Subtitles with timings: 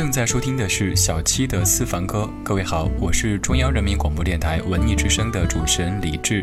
[0.00, 2.26] 正在收听的是小七的私房歌。
[2.42, 6.42] 各位好，我是中央人民广播电台文艺之声的主持人李志。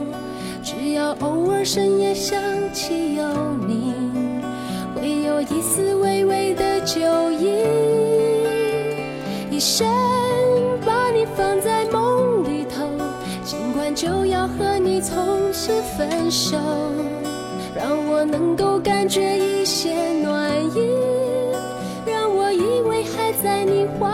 [1.19, 2.41] 偶尔深夜想
[2.73, 3.23] 起有
[3.67, 3.93] 你，
[4.95, 6.99] 会有一丝微微的酒
[7.31, 7.63] 意。
[9.49, 9.87] 一生
[10.85, 12.87] 把你放在梦里头，
[13.43, 16.57] 尽管就要和你从此分手，
[17.75, 20.89] 让我能够感觉一些暖意。
[22.05, 24.07] 让我以为还在你怀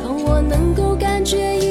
[0.00, 1.63] 让我能够感觉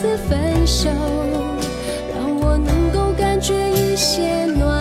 [0.00, 0.88] 次分手，
[2.14, 4.77] 让我能够感觉一些暖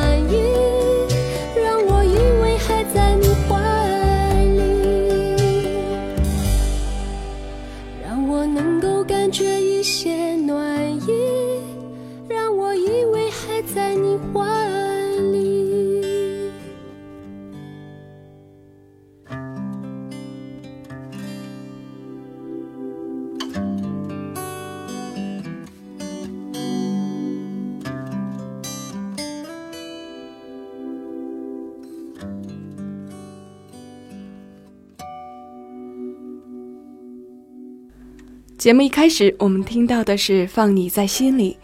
[38.67, 41.57] 节目一开始，我们听到的是《放你在心里》。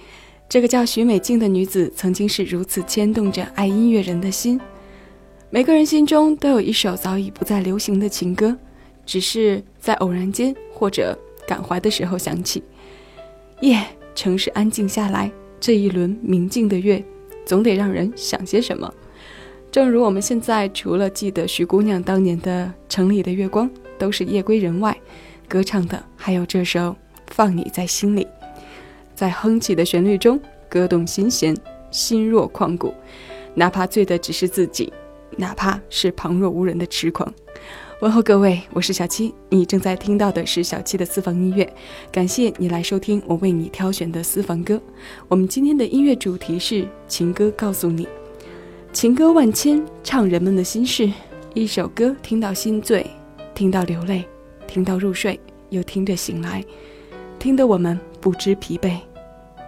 [0.47, 4.57] 这个叫许美静的女子，曾经是如此牵动着爱音乐人的心。
[5.49, 8.57] 每个人心中都有一首早已不再流行的情歌，
[9.05, 12.63] 只是在偶然间或者感怀的时候想起。
[13.59, 13.85] 夜，
[14.15, 15.29] 城市安静下来，
[15.59, 17.03] 这一轮明净的月，
[17.43, 18.89] 总得让人想些什么。
[19.69, 24.97] 正如我们现在除了记得徐姑娘当年的《城里的月光》，都是夜归人外。
[25.53, 26.79] 歌唱的还有这首
[27.27, 28.25] 《放你在心里》，
[29.13, 31.55] 在哼起的旋律中，歌动心弦，
[31.91, 32.91] 心若旷古。
[33.53, 34.91] 哪怕醉的只是自己，
[35.37, 37.31] 哪怕是旁若无人的痴狂。
[38.01, 41.71] 问候各位，我是小七，你正在听到的是小七的私房音乐。
[42.11, 44.81] 感谢你来收听我为你挑选的私房歌。
[45.27, 48.07] 我们今天的音乐主题是情歌，告诉你，
[48.91, 51.07] 情歌万千，唱人们的心事。
[51.53, 53.05] 一首歌听到心醉，
[53.53, 54.25] 听到流泪。
[54.73, 55.39] 听到入睡，
[55.69, 56.65] 又听着醒来，
[57.37, 58.97] 听得我们不知疲惫。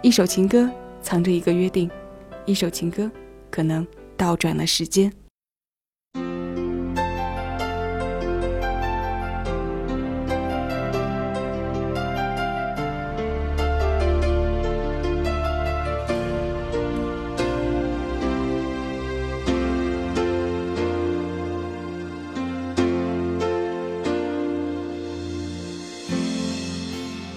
[0.02, 0.68] 一首情歌
[1.00, 1.88] 藏着一个约定，
[2.44, 3.08] 一首情歌
[3.48, 3.86] 可能
[4.16, 5.12] 倒转了时间。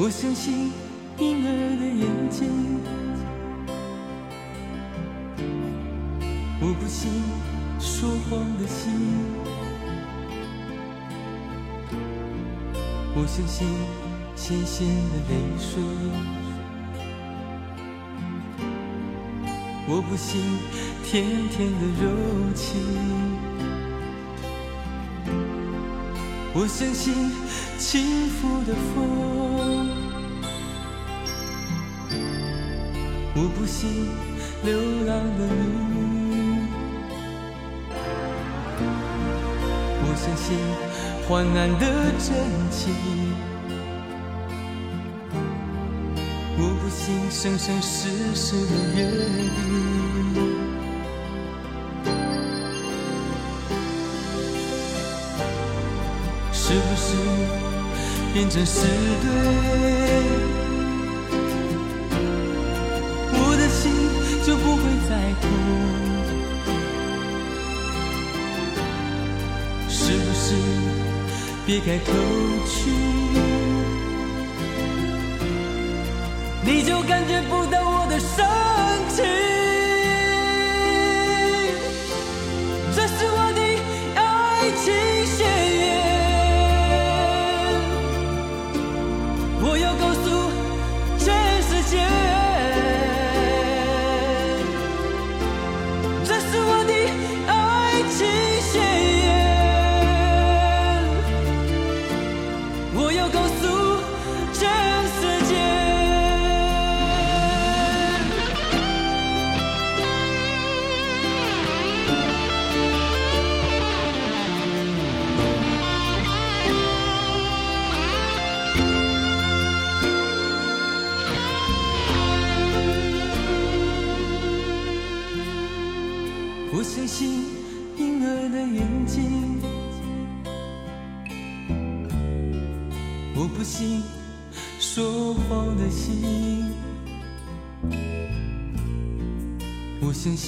[0.10, 0.72] 我相信
[1.20, 2.02] 婴儿的眼
[2.32, 2.50] 睛，
[6.60, 7.12] 我不信
[7.80, 8.92] 说谎的心，
[13.14, 13.68] 我相信
[14.36, 15.80] 咸咸的泪水，
[19.88, 20.42] 我不信
[21.06, 22.10] 甜甜的柔
[22.56, 22.82] 情，
[26.56, 27.14] 我相信
[27.78, 29.39] 轻拂的风。
[33.42, 33.90] 我不信
[34.66, 34.78] 流
[35.08, 35.96] 浪的你，
[40.04, 40.46] 我相信
[41.26, 41.86] 患难的
[42.20, 42.36] 真
[42.70, 42.94] 情，
[46.58, 49.00] 我不信生生世世的约
[49.56, 49.58] 定，
[56.52, 57.16] 是不是
[58.34, 58.86] 变成是
[59.22, 60.59] 对？
[71.70, 72.12] 别开口
[72.66, 72.90] 去，
[76.64, 78.44] 你就感觉不到我的深
[79.16, 79.49] 情。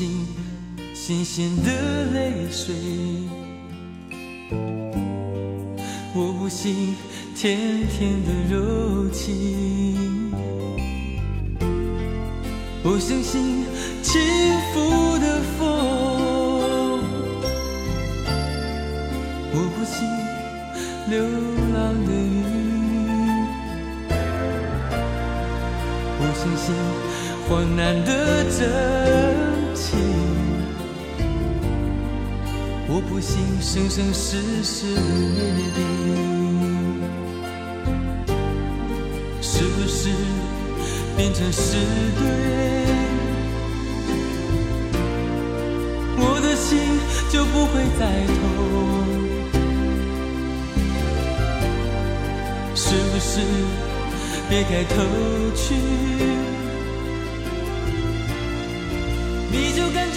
[0.01, 0.25] 相信
[0.95, 1.69] 新鲜的
[2.11, 2.73] 泪水，
[6.15, 6.95] 我不信
[7.35, 10.33] 甜甜的柔情，
[12.81, 13.63] 我相信
[14.01, 14.19] 轻
[14.73, 15.59] 浮的风，
[19.53, 20.01] 我不信
[21.11, 21.21] 流
[21.75, 22.41] 浪的雨，
[26.17, 26.73] 我相信
[27.47, 28.09] 患难的
[28.49, 29.99] 真情。
[32.93, 35.79] 我不信生生世世的约定，
[39.41, 40.09] 是不是
[41.15, 41.77] 变成是
[42.17, 42.21] 对？
[46.17, 46.77] 我的心
[47.31, 48.39] 就不会再痛，
[52.75, 53.39] 是不是
[54.49, 54.93] 别开头
[55.55, 55.75] 去，
[59.51, 60.10] 你就跟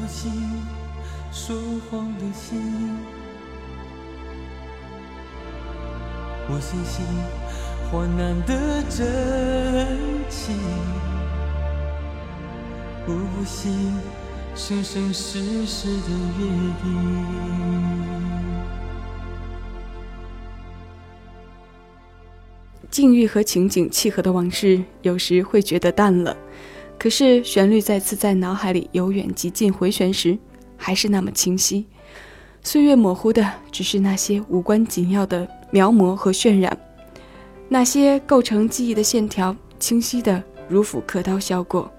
[0.00, 0.32] 不信
[1.30, 1.54] 说
[1.90, 2.58] 谎的心，
[6.48, 7.04] 我相信
[7.90, 9.06] 患难的真
[10.30, 10.56] 情，
[13.06, 13.92] 我不信
[14.54, 16.46] 生生世世的约
[16.82, 16.86] 定。
[22.90, 26.34] 境遇和情景契合的往事，有时会觉得淡了，
[27.00, 30.36] 可是旋律再次在脑海里由远及近回旋时，
[30.76, 31.86] 还是那么清晰。
[32.62, 36.78] 岁月模糊的，只是那些无关紧要的描摹和渲染，
[37.70, 41.90] 那些构成记忆的线条，清晰的如斧刻刀削过。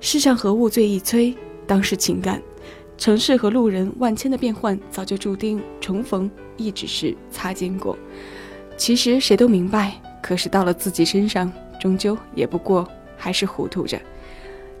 [0.00, 1.34] 世上何物最易摧？
[1.66, 2.38] 当是情感。
[2.98, 7.96] 城市和路人万千的变换，早就注定重逢，亦只是擦肩过。
[8.76, 9.94] 其实谁都明白。
[10.22, 13.98] 可是到了自己身上，终究也不过还是糊涂着。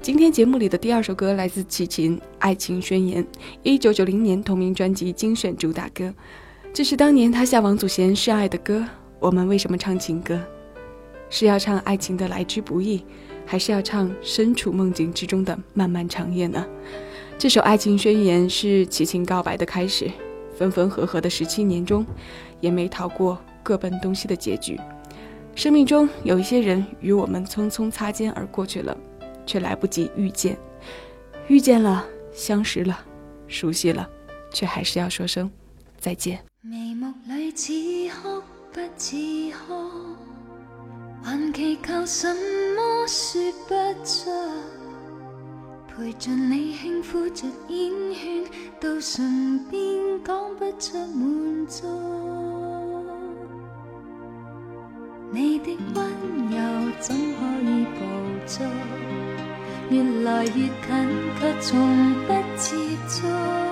[0.02, 3.22] 今天节目里的第二首歌来自齐秦，《爱情宣言》，
[3.62, 6.12] 一九九零年同名专辑精选主打歌。
[6.72, 8.84] 这是当年他向王祖贤示爱的歌。
[9.20, 10.40] 我们为什么唱情歌？
[11.30, 13.04] 是要唱爱情的来之不易，
[13.46, 16.66] 还是要唱身处梦境之中的漫漫长夜呢？
[17.38, 20.10] 这首《爱情宣言》是齐秦告白的开始。
[20.56, 22.04] 分分合合的十七年中，
[22.58, 24.76] 也没逃过各奔东西的结局。
[25.54, 28.96] 生命中有一些人与我们匆匆擦肩而过去了，
[29.46, 30.58] 却来不及遇见。
[31.48, 32.98] 遇见了，相识了，
[33.46, 34.08] 熟悉了，
[34.52, 35.50] 却还是要说声
[35.98, 36.38] 再见。
[36.60, 37.72] 眉目里似
[38.22, 39.16] 哭不似
[39.66, 40.16] 哭，
[41.22, 42.32] 还祈求什
[42.76, 44.30] 么说不出。
[45.94, 48.44] 陪着你轻呼着烟圈，
[48.80, 51.86] 到唇边讲不出满足。
[55.30, 56.04] 你的温
[56.50, 56.56] 柔
[56.98, 58.00] 怎可以捕
[58.46, 58.66] 捉？
[59.92, 60.72] 越来越近，
[61.38, 62.74] 却从不接
[63.06, 63.71] 触。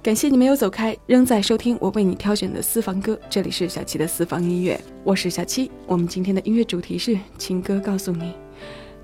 [0.00, 3.18] 感谢你没有走开，仍在收听我为你挑选的私房歌。
[3.28, 5.68] 这里是小七的私房音乐，我是小七。
[5.88, 8.32] 我们今天的音乐主题是情歌，告诉你。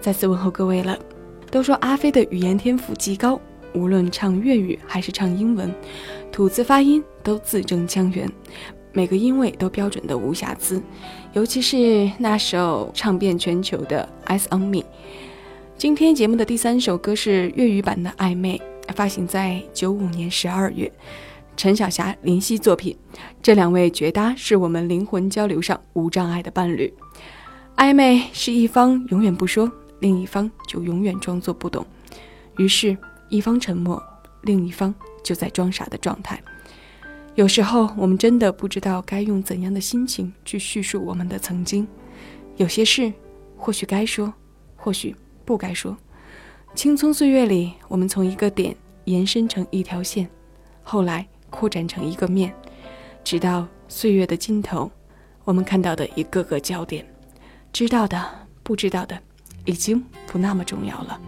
[0.00, 0.96] 再次问候各位了。
[1.50, 3.40] 都说阿飞的语言天赋极高，
[3.74, 5.74] 无论唱粤语还是唱英文，
[6.30, 8.30] 吐字发音都字正腔圆，
[8.92, 10.80] 每个音位都标准的无瑕疵。
[11.32, 14.78] 尤其是那首唱遍全球的《Eyes on Me》。
[15.76, 18.56] 今天节目的第三首歌是粤语版的《暧昧》。
[18.92, 20.92] 发行在九五年十二月，
[21.56, 22.96] 陈小霞、林夕作品。
[23.42, 26.92] 这两位绝搭，是我们灵魂交流上无障碍的伴侣。
[27.76, 29.70] 暧昧是一方永远不说，
[30.00, 31.84] 另一方就永远装作不懂，
[32.58, 32.96] 于是，
[33.28, 34.00] 一方沉默，
[34.42, 34.94] 另一方
[35.24, 36.40] 就在装傻的状态。
[37.34, 41.86] 有时候，我们真的不知道该用怎样的心情去叙述我们的曾经。
[42.56, 43.12] 有些事，
[43.56, 44.32] 或许该说，
[44.76, 45.96] 或许不该说。
[46.74, 50.28] 青葱岁月里，我们从一个点延伸成一条线，
[50.82, 52.52] 后来扩展成一个面，
[53.22, 54.90] 直到岁月的尽头，
[55.44, 57.06] 我们看到的一个个焦点，
[57.72, 58.22] 知道的、
[58.64, 59.16] 不知道的，
[59.64, 61.20] 已经不那么重要了。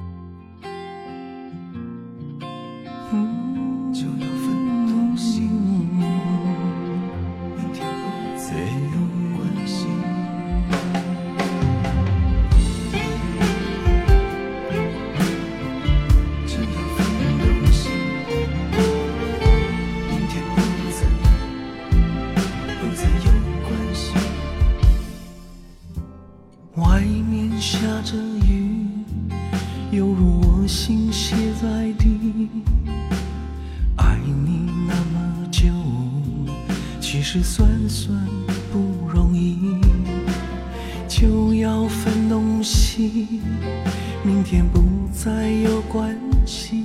[44.26, 46.82] 明天不再有关系。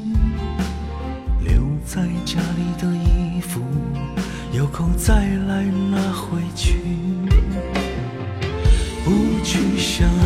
[1.44, 3.60] 留在家里的衣服，
[4.54, 6.78] 有空再来拿回去。
[9.04, 9.12] 不
[9.44, 10.24] 去想爱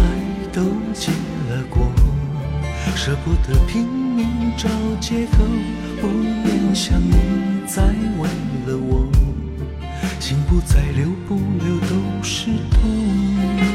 [0.51, 0.62] 都
[0.93, 1.10] 结
[1.49, 1.89] 了果，
[2.97, 4.67] 舍不得拼命找
[4.99, 5.45] 借口，
[6.01, 7.15] 不愿想你
[7.65, 7.82] 再
[8.19, 8.28] 为
[8.67, 9.10] 了我。
[10.19, 13.75] 心不再留不留都是痛。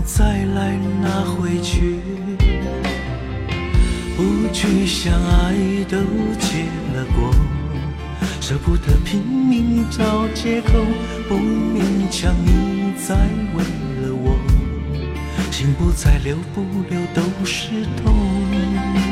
[0.00, 2.00] 再来拿回去，
[4.16, 5.54] 不去想爱
[5.88, 5.96] 都
[6.38, 7.32] 结了果，
[8.40, 10.72] 舍不得拼命找借口，
[11.28, 13.14] 不勉强你再
[13.54, 13.62] 为
[14.02, 14.36] 了我，
[15.50, 19.11] 心不再留不留都是痛。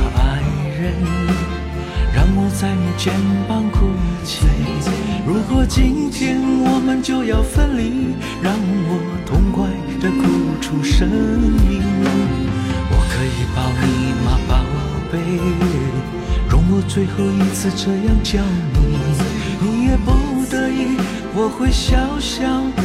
[2.61, 3.11] 在你肩
[3.47, 3.87] 膀哭
[4.23, 4.45] 泣。
[5.25, 8.53] 如果今天我们就要分离，让
[8.85, 9.65] 我痛快
[9.99, 10.21] 的哭
[10.61, 11.81] 出声音。
[12.91, 14.53] 我可以抱你吗，宝
[15.11, 15.17] 贝？
[16.47, 18.39] 容我最后一次这样叫
[18.77, 18.79] 你，
[19.59, 20.11] 你也不
[20.45, 20.97] 得已，
[21.33, 22.45] 我会小小
[22.77, 22.83] 的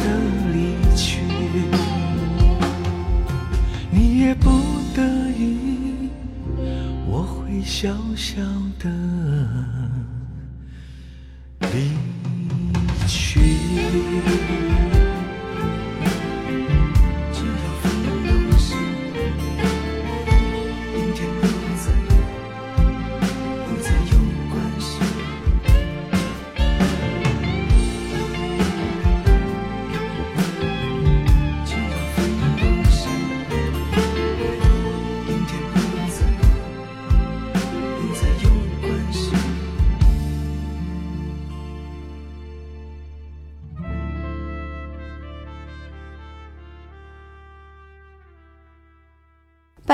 [0.55, 1.19] 离去，
[3.91, 4.49] 你也不
[4.95, 5.03] 得
[5.37, 5.66] 已，
[7.63, 8.41] 小小
[8.79, 8.89] 的
[11.61, 11.91] 离
[13.07, 14.86] 去。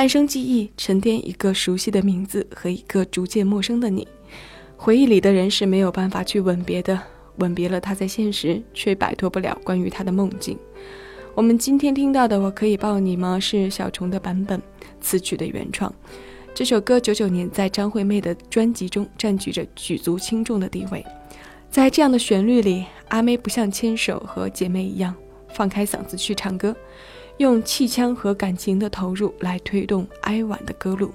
[0.03, 4.05] 半生记忆，沉淀一个熟悉的名字和一个逐渐陌生的你。
[4.75, 7.01] 回忆里的人是没有办法去吻别的，
[7.37, 10.59] 吻别了他在现实，却摆脱不了关于他的梦境。
[11.33, 14.61] 我们今天听到的《我可以抱你吗》是小虫的版本，
[14.99, 15.89] 词曲的原创。
[16.53, 21.01] 这首歌九九年在张惠妹的专辑中占据着举足轻重的地位。
[21.71, 25.15] 在这样的旋律里，阿妹不像牵手和姐妹一样
[25.53, 26.75] 放开嗓子去唱歌。
[27.37, 31.11] 用气腔和感情的投入来推动哀婉的歌路，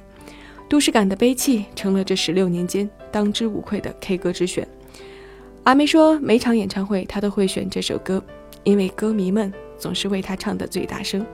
[0.68, 4.66] 都市感的悲泣成了这十六年间当之无愧的 K 歌之选。
[5.64, 8.22] 阿妹说，每场演唱会她都会选这首歌，
[8.64, 11.24] 因为歌迷们总是为她唱的最大声。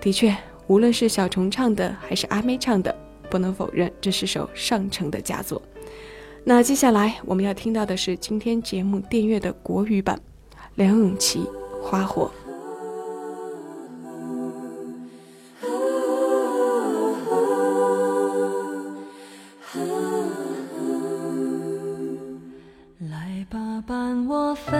[0.00, 0.34] 的确，
[0.66, 2.94] 无论是小虫唱的还是阿妹唱的，
[3.28, 5.60] 不能否认这是首上乘的佳作。
[6.44, 10.18] 那接下来我们要听到的是今天节目电乐的国语版，
[10.76, 11.40] 梁咏琪
[11.82, 12.30] 《花火》。
[23.86, 24.74] 伴我飞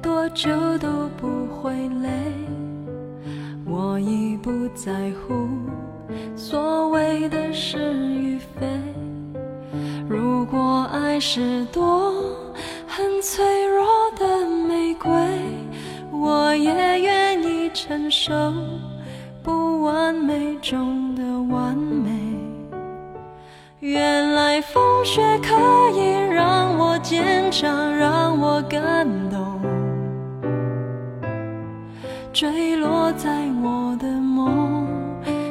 [0.00, 2.08] 多久都不会累
[3.66, 5.46] 我已不在乎
[6.34, 8.66] 所谓的是与非。
[10.08, 12.14] 如果爱是朵
[12.86, 13.86] 很脆弱
[14.16, 15.12] 的玫瑰
[16.10, 18.32] 我也愿意承受
[19.42, 21.22] 不完美中的
[21.54, 22.10] 完美。
[23.80, 25.54] 原来风雪可
[25.98, 26.09] 以
[27.20, 29.60] 坚强让我感动
[32.32, 33.28] 坠落在
[33.62, 34.86] 我的梦，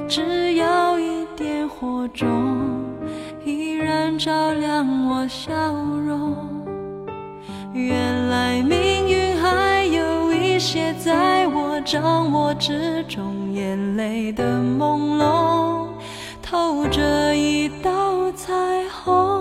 [0.07, 2.27] 只要一点火种，
[3.45, 5.53] 依然照亮我笑
[6.07, 6.35] 容。
[7.73, 15.85] 原来命运还有一些在我掌握之中，眼泪的朦胧，
[16.41, 18.53] 透着一道彩
[18.89, 19.38] 虹。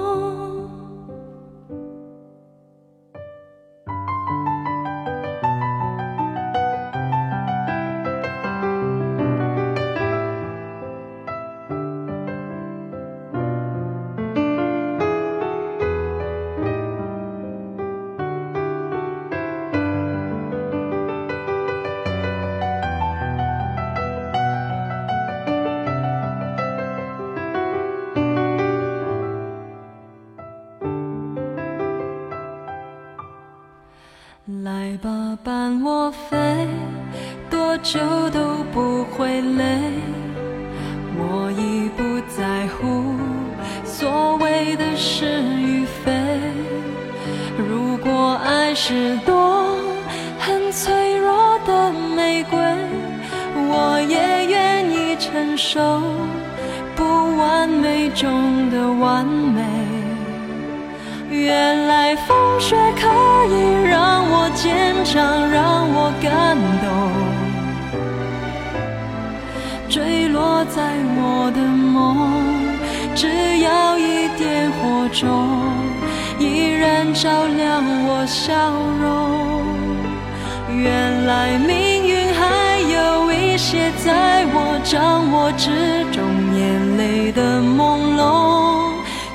[84.91, 86.25] 掌握之中，
[86.57, 88.91] 眼泪的朦胧，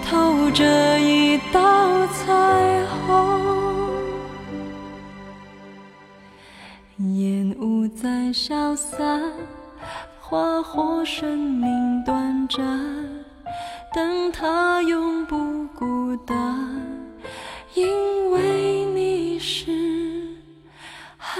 [0.09, 3.93] 透着一道彩虹。
[7.17, 9.21] 烟雾在消散。
[10.19, 12.59] 花火生命短暂，
[13.93, 16.35] 但它永不孤单，
[17.75, 19.71] 因为你是
[21.15, 21.39] 海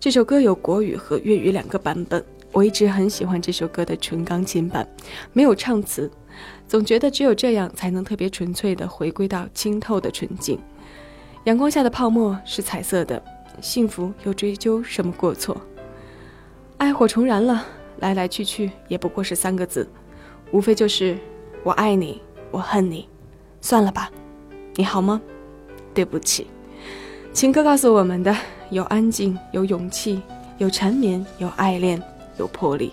[0.00, 4.88] 这首歌有国语和粤语两个版本，我一直很喜欢这首歌的纯钢琴版，
[5.32, 6.08] 没有唱词。
[6.68, 10.56] 总觉得只有这样才能特别纯粹的回归到清透的纯净。
[11.44, 13.20] 阳光下的泡沫是彩色的，
[13.60, 15.60] 幸福又追究什么过错？
[16.76, 17.66] 爱火重燃了，
[17.98, 19.88] 来来去去也不过是三个字，
[20.52, 21.18] 无非就是
[21.64, 23.08] 我爱你，我恨你，
[23.60, 24.08] 算了吧，
[24.76, 25.20] 你好吗？
[25.92, 26.46] 对不起。
[27.38, 28.36] 情歌告诉我们的
[28.70, 30.20] 有安静，有勇气，
[30.56, 32.02] 有缠绵，有爱恋，
[32.36, 32.92] 有魄力，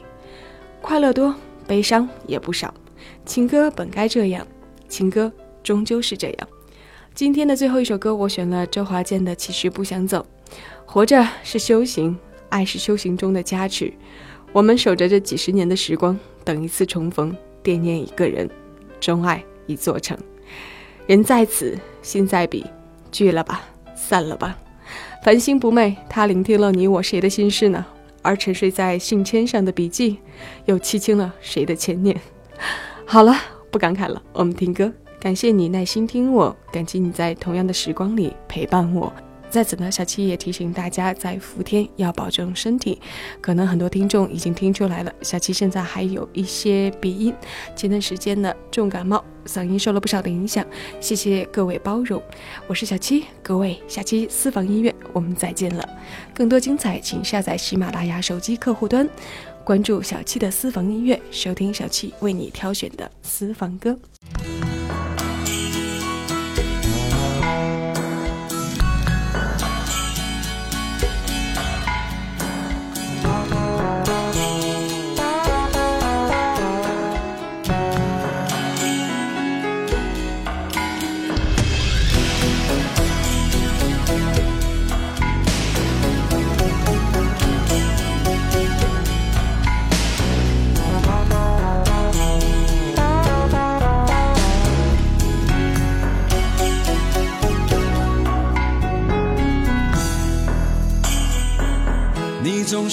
[0.84, 1.34] 快乐多，
[1.65, 2.71] 悲伤也不少。
[3.25, 4.45] 情歌本该这样，
[4.88, 6.47] 情歌终究是这样。
[7.15, 10.23] 今天的最后一首歌，我选了周华健的《其实不想走》。
[10.86, 12.15] 活着是修行，
[12.49, 13.91] 爱是修行中的加持。
[14.53, 18.47] 我们守着这几十年的时光，等一次重逢，惦念一个人，
[18.99, 20.15] 钟爱一座城。
[21.08, 22.63] 人在此，心在彼，
[23.12, 23.63] 聚了吧，
[24.07, 24.57] 散了吧。
[25.23, 27.83] 繁星不寐，他聆听了你我谁的心事呢？
[28.21, 30.19] 而沉睡在信笺上的笔记，
[30.65, 32.15] 又凄清了谁的牵念？
[33.05, 33.35] 好了，
[33.71, 34.91] 不感慨了，我们听歌。
[35.19, 39.11] 感谢你耐心听我，感激你在同样的时光里陪伴我。
[39.49, 43.01] 在此呢，小七也提醒大家，在伏天要保重身体。
[43.39, 47.34] 可能很多听众已经听出来了，小七现在还有一些鼻音，
[47.75, 50.65] 前段时间呢重感冒，嗓音受了不少的影响，
[50.99, 52.21] 谢谢各位包容。
[52.67, 55.88] 我是小七，各位下期私房音乐我们再见了。
[56.34, 59.08] 更多精彩，请下载喜马拉雅手机客户端，
[59.63, 63.97] 关注小七的私房音乐，收听小七为你挑选的私房歌。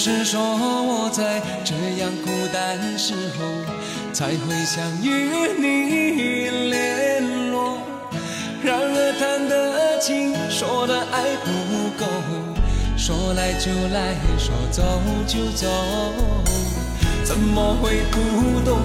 [0.05, 3.45] 是说我在这样孤单时候
[4.11, 7.77] 才会想与你联络。
[8.61, 11.47] 然而谈的情，说的爱不
[11.97, 12.05] 够，
[12.97, 14.83] 说来就来，说走
[15.25, 15.69] 就走，
[17.23, 18.82] 怎么会不懂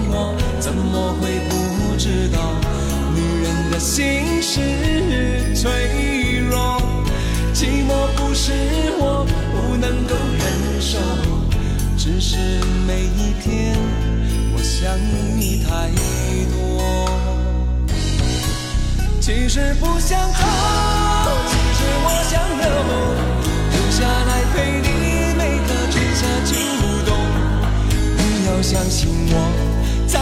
[15.37, 15.69] 你太
[16.53, 16.57] 多。
[19.21, 20.41] 其实不想走，
[21.49, 22.65] 其实我想留，
[23.73, 24.87] 留下来陪你
[25.37, 26.49] 每个春夏秋
[27.05, 27.09] 冬。
[28.17, 28.99] 你要相信
[29.31, 29.33] 我，
[30.07, 30.17] 再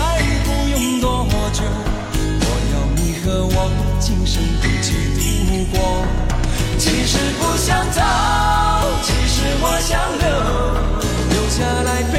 [0.44, 1.06] 不用多
[1.52, 1.62] 久，
[2.40, 3.56] 我要你和我
[4.00, 4.88] 今生一起
[5.20, 5.22] 度
[5.70, 5.76] 过。
[6.78, 8.00] 其实不想走，
[9.02, 10.26] 其实我想留，
[11.30, 12.14] 留下来陪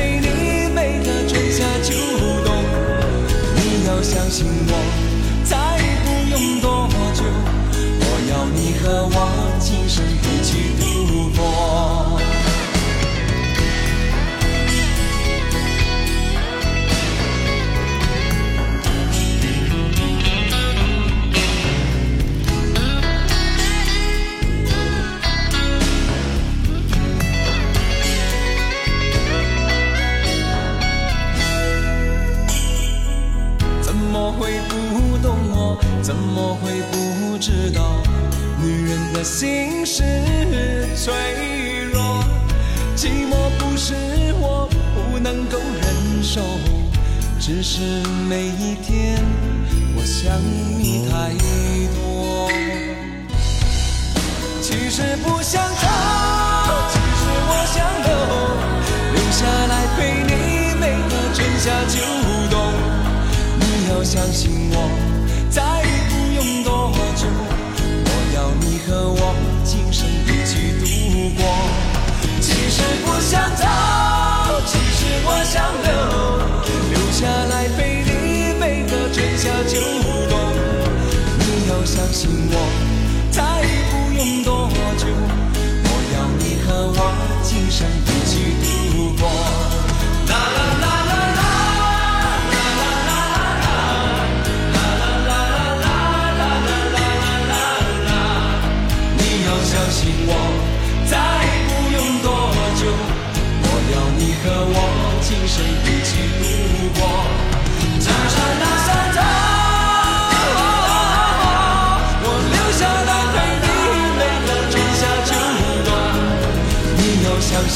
[87.86, 87.86] 一
[88.26, 88.66] 起度
[89.20, 89.22] 过。
[90.28, 91.40] 啦啦啦啦啦。
[99.20, 100.32] 你要相信我，
[101.06, 101.14] 再
[101.68, 102.28] 不用多
[102.80, 102.82] 久，
[103.62, 104.76] 我要你和我
[105.22, 106.10] 今生一起
[106.42, 106.44] 度
[107.00, 107.02] 过。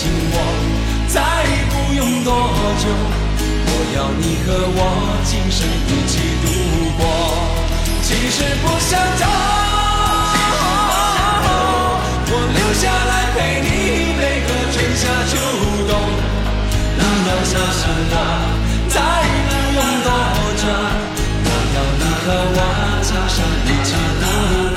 [0.02, 0.36] 信我，
[1.10, 1.22] 再
[1.70, 2.34] 不用多
[2.82, 2.90] 久，
[3.68, 4.82] 我要你和我
[5.30, 6.46] 今生一起度
[6.98, 7.02] 过。
[8.02, 9.24] 其实不想走，
[12.26, 13.70] 我留下来陪你
[14.18, 15.38] 每个春夏秋
[15.86, 15.94] 冬。
[16.98, 18.16] 你要相信我，
[18.90, 18.98] 再
[19.46, 20.10] 不用多
[20.58, 20.66] 久，
[21.46, 22.60] 我要你和我
[23.04, 23.38] 今生
[23.68, 24.26] 一起度
[24.66, 24.71] 过。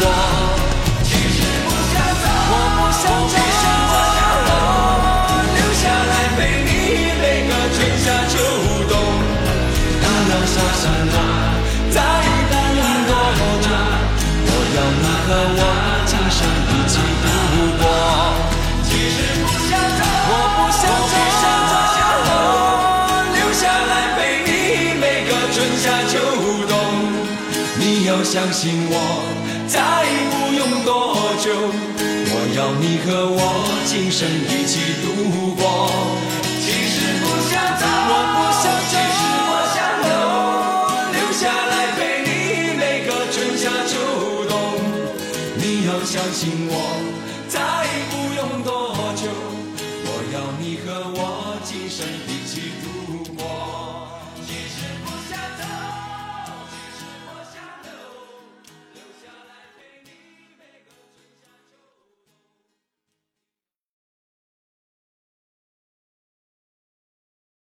[28.15, 28.95] 要相信我，
[29.67, 29.81] 再
[30.31, 31.51] 不用多久，
[32.31, 33.39] 我要你和我
[33.87, 35.07] 今生一起度
[35.59, 35.91] 过。
[36.63, 38.95] 其实不想走，我不想走，